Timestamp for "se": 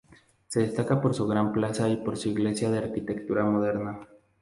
0.47-0.59